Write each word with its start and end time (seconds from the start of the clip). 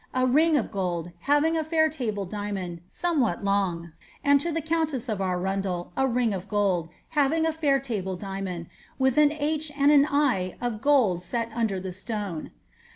^ 0.01 0.03
a 0.19 0.25
ring 0.25 0.57
of 0.57 0.71
gold, 0.71 1.11
having 1.19 1.55
a 1.55 1.63
fair 1.63 1.87
table 1.87 2.25
diamond, 2.25 2.81
somewhat 2.89 3.43
long, 3.43 3.91
and 4.23 4.41
to 4.41 4.51
the 4.51 4.59
countess 4.59 5.07
of 5.07 5.21
Arundel 5.21 5.91
a 5.95 6.07
ring 6.07 6.33
of 6.33 6.47
gold, 6.47 6.89
having 7.09 7.45
a 7.45 7.53
fair 7.53 7.79
table 7.79 8.15
diamond, 8.15 8.65
with 8.97 9.19
an 9.19 9.31
H. 9.31 9.71
and 9.77 9.91
L 10.11 10.53
of 10.59 10.81
gold 10.81 11.21
set 11.21 11.51
under 11.53 11.79
the 11.79 11.93
stone. 11.93 12.49